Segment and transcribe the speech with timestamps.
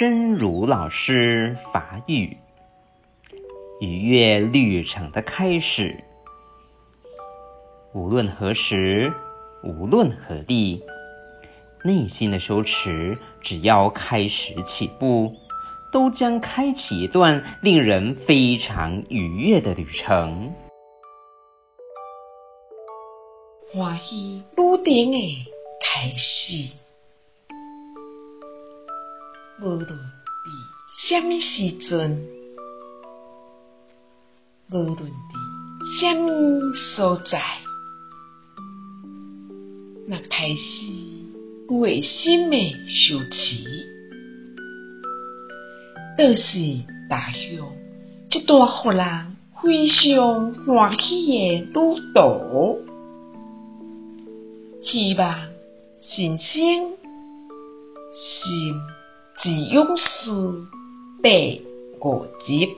[0.00, 2.38] 真如老师法语，
[3.82, 6.02] 愉悦旅程的开始。
[7.92, 9.12] 无论何时，
[9.62, 10.82] 无论何地，
[11.84, 15.34] 内心的修持，只要开始起步，
[15.92, 20.54] 都将开启一段令人非常愉悦的旅程。
[23.70, 25.46] 欢喜旅程的
[25.78, 26.74] 开始，
[29.62, 29.92] 无论伫
[31.06, 32.26] 什么时阵，
[34.70, 37.42] 无论伫什么所在，
[40.08, 40.62] 那开始
[41.68, 43.62] 内心的修持，
[46.16, 47.42] 都是踏上
[48.30, 52.80] 一段互人非常欢喜的旅途。
[54.82, 55.50] 希望
[56.00, 56.56] 新生
[58.14, 58.74] 心
[59.42, 60.30] 既勇士
[61.22, 61.62] 第
[62.00, 62.76] 五集。